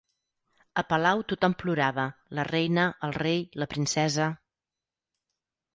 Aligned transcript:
A 0.81 0.83
palau 0.93 1.21
tothom 1.33 1.55
plorava: 1.63 2.07
la 2.39 2.47
reina, 2.49 2.89
el 3.09 3.15
rei, 3.21 3.47
la 3.65 3.71
princesa. 3.77 4.33